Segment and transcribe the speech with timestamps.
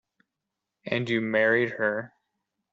[0.83, 2.15] And you married her.